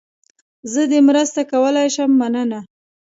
زه 0.71 0.81
دې 0.91 0.99
مرسته 1.09 1.41
کولای 1.51 1.87
شم، 1.95 2.11
مننه. 2.19 2.59